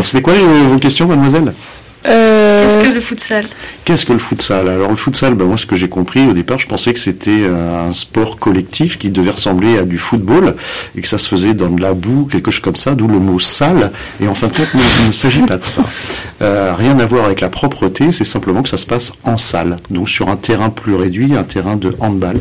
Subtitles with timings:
[0.00, 1.52] Alors, c'était quoi euh, vos questions, mademoiselle?
[2.06, 3.44] Euh, Qu'est-ce que le futsal?
[3.84, 4.66] Qu'est-ce que le futsal?
[4.70, 7.42] Alors le futsal, ben moi ce que j'ai compris au départ, je pensais que c'était
[7.42, 10.56] euh, un sport collectif qui devait ressembler à du football
[10.96, 13.18] et que ça se faisait dans de la boue, quelque chose comme ça, d'où le
[13.18, 13.92] mot sale.
[14.22, 15.84] Et en fin de compte, non, il ne s'agit pas de ça.
[16.40, 19.76] Euh, rien à voir avec la propreté, c'est simplement que ça se passe en salle,
[19.90, 22.40] donc sur un terrain plus réduit, un terrain de handball.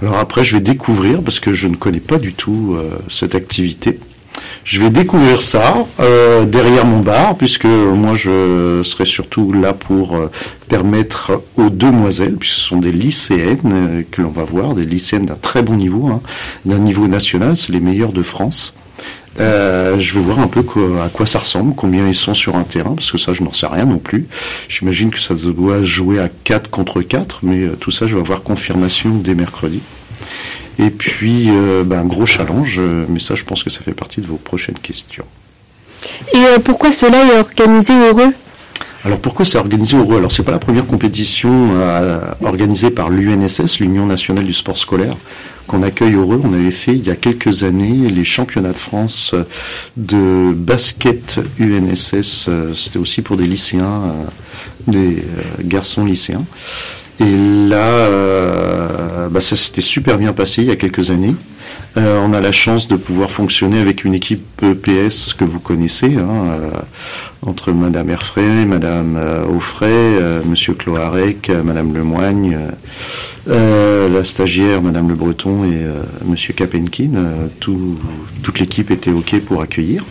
[0.00, 3.34] Alors après, je vais découvrir parce que je ne connais pas du tout euh, cette
[3.34, 3.98] activité.
[4.64, 10.16] Je vais découvrir ça euh, derrière mon bar, puisque moi je serai surtout là pour
[10.16, 10.30] euh,
[10.68, 15.26] permettre aux demoiselles, puisque ce sont des lycéennes euh, que l'on va voir, des lycéennes
[15.26, 16.20] d'un très bon niveau, hein,
[16.64, 18.74] d'un niveau national, c'est les meilleurs de France.
[19.38, 20.64] Je vais voir un peu
[21.02, 23.52] à quoi ça ressemble, combien ils sont sur un terrain, parce que ça je n'en
[23.52, 24.26] sais rien non plus.
[24.68, 28.42] J'imagine que ça doit jouer à 4 contre 4, mais tout ça je vais avoir
[28.42, 29.80] confirmation dès mercredi.
[30.78, 34.26] Et puis, euh, ben, gros challenge, mais ça, je pense que ça fait partie de
[34.26, 35.26] vos prochaines questions.
[36.32, 38.32] Et euh, pourquoi cela est organisé heureux
[39.04, 43.10] Alors, pourquoi c'est organisé au Heureux Alors, c'est pas la première compétition euh, organisée par
[43.10, 45.16] l'UNSS, l'Union nationale du sport scolaire,
[45.66, 46.40] qu'on accueille au Heureux.
[46.44, 49.34] On avait fait il y a quelques années les championnats de France
[49.96, 52.46] de basket UNSS.
[52.48, 54.24] euh, C'était aussi pour des lycéens, euh,
[54.88, 56.44] des euh, garçons lycéens.
[57.20, 61.34] Et là, euh, bah, ça s'était super bien passé il y a quelques années.
[61.96, 66.16] Euh, on a la chance de pouvoir fonctionner avec une équipe EPS que vous connaissez,
[66.16, 66.70] hein, euh,
[67.46, 69.44] entre Madame Herfray, Madame euh,
[69.82, 72.58] euh, Monsieur Cloarec, euh, Madame Lemoigne,
[73.46, 75.84] la stagiaire Madame Le Breton et
[76.24, 77.10] Monsieur Kapenkin.
[77.60, 77.98] tout-
[78.42, 80.04] toute l'équipe était OK pour accueillir.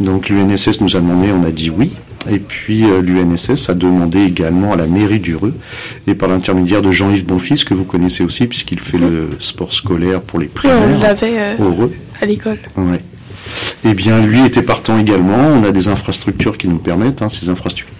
[0.00, 1.92] Donc l'UNSS nous a demandé, on a dit oui.
[2.30, 5.54] Et puis euh, l'UNSS a demandé également à la mairie d'Ureux,
[6.06, 10.20] et par l'intermédiaire de Jean-Yves Bonfils, que vous connaissez aussi, puisqu'il fait le sport scolaire
[10.20, 10.78] pour les Oui, primaires.
[10.96, 11.86] on l'avait euh,
[12.20, 12.58] à l'école.
[12.76, 13.00] Ouais.
[13.84, 15.36] Eh bien, lui était partant également.
[15.36, 17.22] On a des infrastructures qui nous permettent.
[17.22, 17.92] hein, ces infrastructures,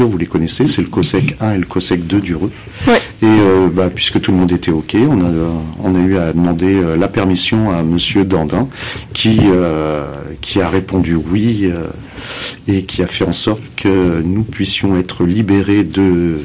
[0.00, 2.50] vous les connaissez, c'est le COSEC 1 et le COSEC 2 du Reux.
[2.86, 3.00] Ouais.
[3.22, 5.48] Et euh, bah, puisque tout le monde était OK, on a, euh,
[5.82, 8.68] on a eu à demander euh, la permission à Monsieur Dandin,
[9.12, 10.04] qui, euh,
[10.40, 11.70] qui a répondu oui
[12.68, 16.40] et qui a fait en sorte que nous puissions être libérés de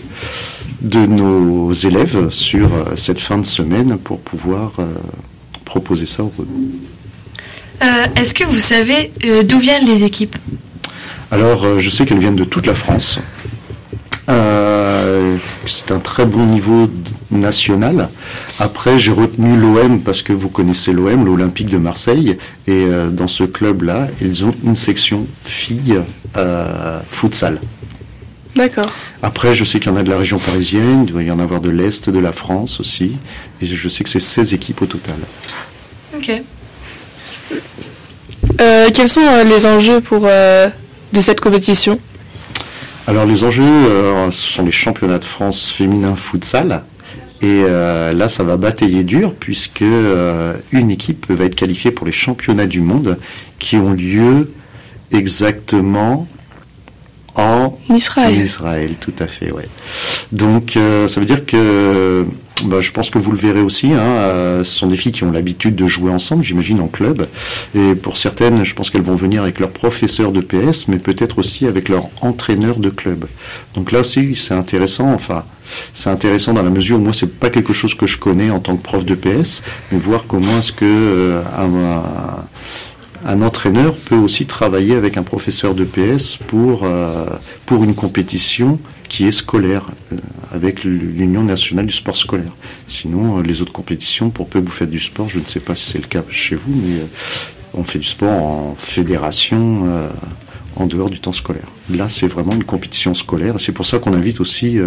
[0.82, 4.74] de nos élèves sur cette fin de semaine pour pouvoir
[5.66, 6.32] proposer ça au.
[7.82, 7.86] Euh,
[8.16, 9.12] Est-ce que vous savez
[9.44, 10.36] d'où viennent les équipes?
[11.32, 13.20] Alors, euh, je sais qu'elles viennent de toute la France.
[14.30, 16.90] Euh, c'est un très bon niveau
[17.32, 18.10] national.
[18.60, 23.28] Après, j'ai retenu l'OM parce que vous connaissez l'OM, l'Olympique de Marseille, et euh, dans
[23.28, 26.02] ce club-là, ils ont une section filles
[26.36, 27.62] euh, futsal.
[28.56, 28.90] D'accord.
[29.22, 31.40] Après, je sais qu'il y en a de la région parisienne, il doit y en
[31.40, 33.18] avoir de l'Est de la France aussi,
[33.62, 35.16] et je sais que c'est 16 équipes au total.
[36.16, 36.32] Ok.
[38.94, 40.28] Quels sont les enjeux pour
[41.14, 42.00] de cette compétition
[43.08, 46.84] Alors les enjeux, euh, ce sont les championnats de France féminin futsal.
[47.40, 52.08] Et euh, là, ça va batailler dur puisque euh, une équipe va être qualifiée pour
[52.08, 53.18] les championnats du monde
[53.60, 54.52] qui ont lieu
[55.12, 56.28] exactement
[57.36, 58.36] en Israël.
[58.36, 59.68] Israël, tout à fait, ouais.
[60.32, 62.26] Donc, ça veut dire que,
[62.66, 65.24] bah, je pense que vous le verrez aussi, hein, euh, ce sont des filles qui
[65.24, 67.28] ont l'habitude de jouer ensemble, j'imagine, en club.
[67.76, 71.40] Et pour certaines, je pense qu'elles vont venir avec leur professeur de PS, mais peut-être
[71.40, 73.26] aussi avec leur entraîneur de club.
[73.76, 75.44] Donc là aussi, c'est intéressant, enfin,
[75.94, 78.60] c'est intéressant dans la mesure où moi, c'est pas quelque chose que je connais en
[78.60, 81.42] tant que prof de PS, mais voir comment est-ce que euh,
[83.28, 87.26] un- entraîneur peut aussi travailler avec un professeur de PS pour, euh,
[87.66, 88.80] pour une compétition
[89.10, 90.18] qui est scolaire, euh,
[90.52, 92.52] avec l'Union nationale du sport scolaire.
[92.88, 95.60] Sinon, euh, les autres compétitions, pour peu que vous faites du sport, je ne sais
[95.60, 97.06] pas si c'est le cas chez vous, mais
[97.74, 99.84] on fait du sport en fédération
[100.76, 101.68] en dehors du temps scolaire.
[101.94, 103.56] Là, c'est vraiment une compétition scolaire.
[103.60, 104.78] C'est pour ça qu'on invite aussi,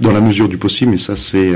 [0.00, 1.52] dans la mesure du possible, mais ça c'est...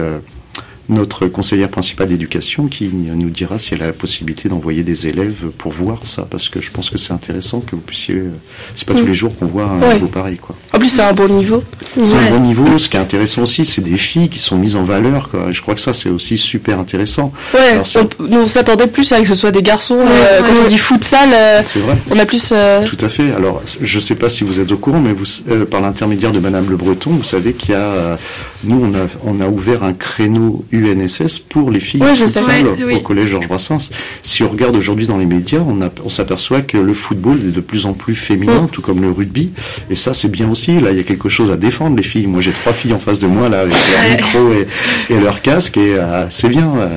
[0.90, 5.06] euh, notre conseillère principale d'éducation qui nous dira si elle a la possibilité d'envoyer des
[5.06, 8.14] élèves pour voir ça, parce que je pense que c'est intéressant que vous puissiez.
[8.16, 8.30] euh,
[8.74, 9.08] C'est pas tous Mm.
[9.08, 9.94] les jours qu'on voit un Ouais.
[9.94, 10.54] niveau pareil, quoi.
[10.72, 11.62] En plus, c'est un bon niveau.
[11.94, 12.28] C'est Ouais.
[12.28, 12.78] un bon niveau.
[12.78, 15.28] Ce qui est intéressant aussi, c'est des filles qui sont mises en valeur.
[15.30, 15.48] Quoi.
[15.52, 17.32] Je crois que ça, c'est aussi super intéressant.
[17.54, 19.96] Ouais, Alors, on, nous, on s'attendait plus à que ce soit des garçons.
[19.98, 20.04] euh,
[20.40, 20.60] Ouais, quand ouais.
[20.64, 21.96] on dit futsal, euh, vrai.
[22.10, 22.50] on a plus.
[22.52, 23.32] euh, Tout à fait.
[23.32, 26.38] Alors, je sais pas si vous êtes au courant, mais vous, euh, par l'intermédiaire de
[26.38, 28.16] Madame Le Breton, vous savez qu'il y a, euh,
[28.64, 32.26] nous, on a, on a ouvert un créneau UNSS pour les filles Ouais, de je
[32.26, 32.40] sais.
[32.40, 32.94] futsal Ouais, oui.
[32.96, 33.90] au collège Georges Brassens.
[34.22, 37.52] Si on regarde aujourd'hui dans les médias, on, a- on s'aperçoit que le football est
[37.52, 38.68] de plus en plus féminin, Mm.
[38.70, 39.50] tout comme le rugby.
[39.90, 40.78] Et ça, c'est bien aussi.
[40.78, 42.26] Là, il y a quelque chose à défendre, les filles.
[42.26, 44.66] Moi, j'ai trois filles en face de moi, là, avec leur micro et,
[45.14, 46.70] et leur casque, et euh, c'est bien.
[46.76, 46.96] euh,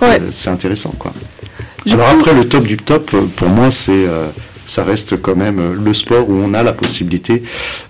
[0.00, 0.20] Ouais.
[0.20, 1.12] euh, c'est intéressant, quoi.
[1.84, 3.90] Du Alors coup- après, le top du top, pour moi, c'est
[4.68, 7.42] ça reste quand même le sport où on a la possibilité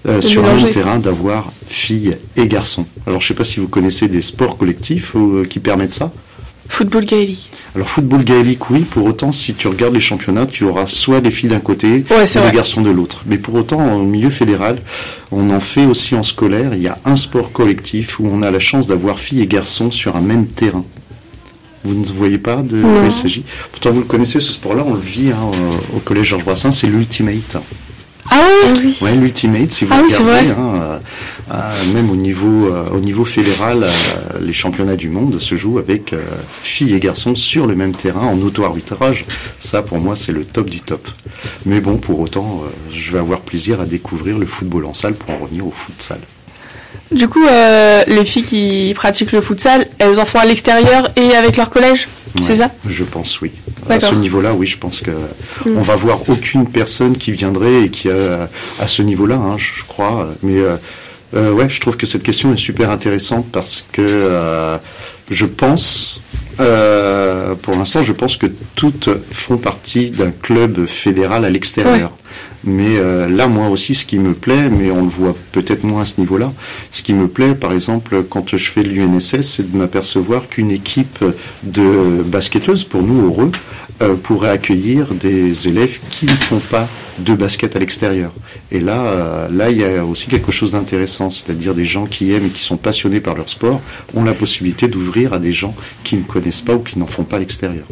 [0.07, 2.87] euh, sur un même terrain d'avoir filles et garçons.
[3.07, 6.13] Alors je ne sais pas si vous connaissez des sports collectifs euh, qui permettent ça.
[6.69, 7.51] Football gaélique.
[7.75, 8.81] Alors football gaélique, oui.
[8.81, 12.25] Pour autant, si tu regardes les championnats, tu auras soit les filles d'un côté, Ouais,
[12.25, 13.23] et les garçons de l'autre.
[13.27, 14.79] Mais pour autant, au milieu fédéral,
[15.33, 16.75] on en fait aussi en scolaire.
[16.75, 19.91] Il y a un sport collectif où on a la chance d'avoir filles et garçons
[19.91, 20.85] sur un même terrain.
[21.89, 23.45] Vous ne voyez pas de quoi il s'agit?
[23.73, 25.39] Pourtant, vous le connaissez, ce sport-là, on le vit hein,
[25.93, 27.57] au- au collège Georges Brassens, c'est l'ultimate.
[28.31, 28.37] Ah
[28.83, 30.55] oui Ouais, l'ultimate, si vous Ah oui, regardez, vrai.
[30.59, 30.99] hein, euh,
[31.53, 35.79] euh, même au niveau, euh, au niveau fédéral, euh, les championnats du monde se jouent
[35.79, 36.23] avec euh,
[36.63, 39.25] filles et garçons sur le même terrain en auto-arbitrage.
[39.59, 41.09] Ça, pour moi, c'est le top du top.
[41.65, 45.15] Mais bon, pour autant, euh, je vais avoir plaisir à découvrir le football en salle
[45.15, 46.19] pour en revenir au futsal.
[47.11, 51.35] Du coup, euh, les filles qui pratiquent le futsal, elles en font à l'extérieur et
[51.35, 52.09] avec leur collège
[52.43, 53.53] C'est ça Je pense oui.
[53.89, 55.11] À ce niveau-là, oui, je pense que
[55.65, 55.79] Mm.
[55.79, 58.49] on va voir aucune personne qui viendrait et qui a
[58.79, 60.29] à ce niveau-là, hein, je, crois.
[60.43, 60.77] Mais euh,
[61.35, 64.79] euh, ouais, je trouve que cette question est super intéressante parce que
[65.31, 66.23] je pense,
[66.59, 72.13] pour l'instant, je pense que toutes font partie d'un club fédéral à l'extérieur.
[72.65, 76.03] Mais euh, là, moi aussi, ce qui me plaît, mais on le voit peut-être moins
[76.03, 76.53] à ce niveau-là,
[76.91, 81.25] ce qui me plaît, par exemple, quand je fais l'UNSS, c'est de m'apercevoir qu'une équipe
[81.63, 83.53] de basketteuses, pour nous, heureux,
[84.01, 86.87] euh, pourrait accueillir des élèves qui ne font pas
[87.19, 88.31] de basket à l'extérieur.
[88.71, 92.33] Et là, euh, là, il y a aussi quelque chose d'intéressant, c'est-à-dire des gens qui
[92.33, 93.81] aiment et qui sont passionnés par leur sport
[94.15, 95.75] ont la possibilité d'ouvrir à des gens
[96.05, 97.87] qui ne connaissent pas ou qui n'en font pas à l'extérieur.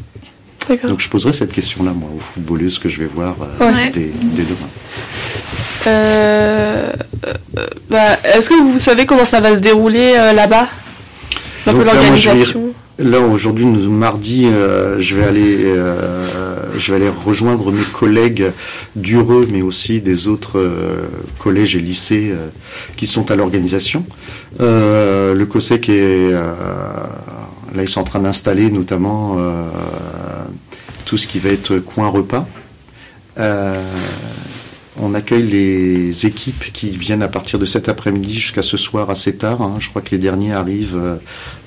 [0.87, 3.91] Donc je poserai cette question-là, moi, aux footballeuses que je vais voir euh, Ouais.
[3.91, 4.69] dès, dès demain.
[5.87, 6.93] Euh,
[7.27, 10.69] euh, bah, Est-ce que vous savez comment ça va se dérouler là-bas?
[11.67, 17.71] Un peu l'organisation Là aujourd'hui, mardi, euh, je vais aller, euh, je vais aller rejoindre
[17.71, 18.53] mes collègues
[18.95, 21.05] d'Ureux, mais aussi des autres euh,
[21.39, 22.33] collèges et lycées
[22.97, 24.03] qui sont à l'organisation.
[24.59, 29.37] Le COSEC est là, ils sont en train d'installer notamment
[31.07, 32.47] tout ce qui va être coin repas.
[33.39, 33.81] Euh,
[35.01, 39.37] on accueille les équipes qui viennent à partir de cet après-midi jusqu'à ce soir assez
[39.37, 39.63] tard.
[39.63, 39.77] hein.
[39.79, 41.17] Je crois que les derniers arrivent euh,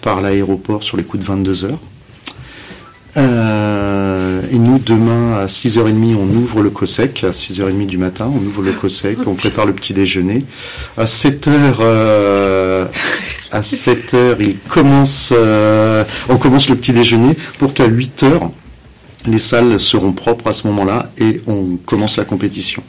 [0.02, 1.80] par l'aéroport sur les coups de 22 heures.
[3.18, 7.24] Euh, et nous, demain, à 6h30, on ouvre le COSEC.
[7.24, 10.44] À 6h30 du matin, on ouvre le COSEC, on prépare le petit déjeuner.
[10.98, 11.50] À 7h,
[11.82, 12.86] euh,
[13.52, 15.34] à 7h, il commence,
[16.30, 18.52] on commence le petit déjeuner pour qu'à 8h,
[19.30, 22.84] les salles seront propres à ce moment-là et on commence la compétition.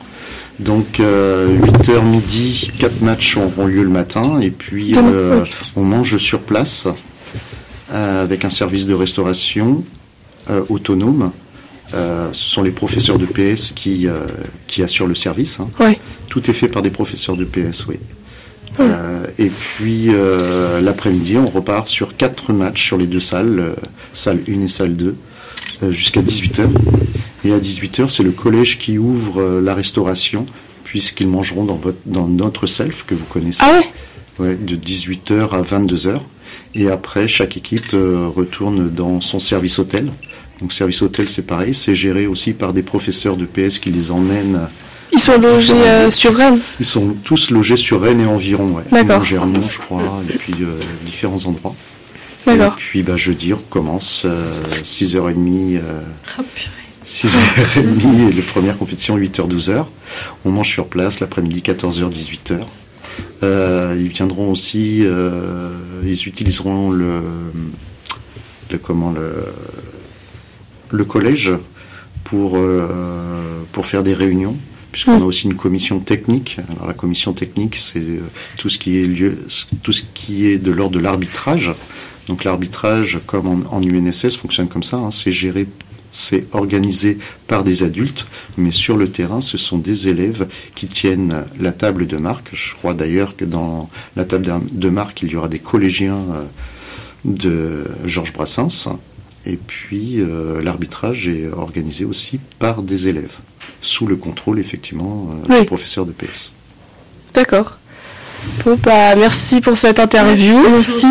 [0.59, 5.45] Donc euh, 8h midi, quatre matchs auront lieu le matin et puis euh,
[5.77, 6.87] on mange sur place
[7.93, 9.83] euh, avec un service de restauration
[10.51, 11.33] euh, autonome.
[11.93, 14.07] Ce sont les professeurs de PS qui,
[14.69, 15.59] qui assurent le service.
[15.59, 15.69] hein.
[15.81, 15.99] Ouais.
[16.29, 17.97] Tout est fait par des professeurs de PS, oui.
[18.81, 23.75] Euh, et puis euh, l'après-midi, on repart sur quatre matchs sur les deux salles, euh,
[24.13, 25.15] salle 1 et salle 2,
[25.83, 26.69] euh, jusqu'à 18h.
[27.45, 30.47] Et à 18h, c'est le collège qui ouvre euh, la restauration,
[30.85, 33.87] puisqu'ils mangeront dans, votre, dans notre self que vous connaissez, Ah ouais?
[34.39, 36.19] Ouais, de 18h à 22h.
[36.75, 40.11] Et après, chaque équipe euh, retourne dans son service hôtel.
[40.61, 44.11] Donc service hôtel, c'est pareil, c'est géré aussi par des professeurs de PS qui les
[44.11, 44.61] emmènent
[45.13, 48.85] Ils sont logés euh, sur Rennes ils sont tous logés sur Rennes et environ, ouais.
[48.93, 49.25] D'accord.
[49.25, 51.75] Germont, je crois, et puis euh, différents endroits.
[52.47, 52.75] D'accord.
[52.75, 56.01] Et puis bah, jeudi, on commence euh, 6h30, euh,
[56.39, 56.71] Oh, purée.
[57.05, 59.85] 6h30 et la première compétition 8h, 12h.
[60.45, 62.61] On mange sur place l'après-midi 14h, 18h.
[63.43, 65.05] Euh, ils viendront aussi,
[66.05, 67.21] ils utiliseront le,
[68.71, 69.33] le comment le,
[70.91, 71.53] le collège
[72.25, 72.87] pour euh,
[73.73, 74.57] pour faire des réunions
[74.93, 75.23] puisqu'on Mm.
[75.23, 76.59] a aussi une commission technique.
[76.71, 78.21] Alors la commission technique, c'est euh,
[78.59, 79.39] tout ce qui est lieu,
[79.83, 81.73] tout ce qui est de l'ordre de l'arbitrage.
[82.29, 84.97] Donc l'arbitrage, comme en, en UNSS, fonctionne comme ça.
[84.99, 85.67] hein, c'est géré,
[86.13, 91.45] c'est organisé par des adultes, mais sur le terrain, ce sont des élèves qui tiennent
[91.61, 92.51] la table de marque.
[92.53, 96.45] Je crois d'ailleurs que dans la table de marque, il y aura des collégiens euh,
[97.25, 98.99] de Georges Brassens.
[99.47, 103.39] Et puis euh, l'arbitrage est organisé aussi par des élèves,
[103.81, 105.61] sous le contrôle effectivement euh, Oui.
[105.61, 106.53] du professeur de PS.
[107.35, 107.79] D'accord.
[108.65, 110.57] Bon, bah, merci pour cette interview.
[110.71, 111.07] Merci.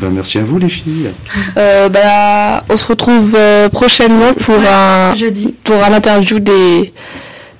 [0.00, 1.08] Ben, merci à vous les filles.
[1.56, 5.54] Euh, bah, on se retrouve euh, prochainement pour un, Jeudi.
[5.64, 6.92] pour un interview des,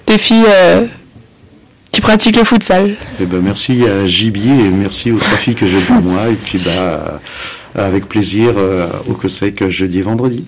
[0.07, 0.85] des filles euh,
[1.91, 2.97] qui pratiquent le futsal.
[3.21, 6.29] Eh ben, merci à Gibier et merci aux trois filles que j'ai devant moi.
[6.31, 7.21] Et puis bah,
[7.75, 10.45] avec plaisir euh, au COSEC jeudi et vendredi.